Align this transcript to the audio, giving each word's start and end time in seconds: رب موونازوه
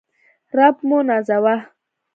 رب 0.57 0.75
موونازوه 0.87 1.55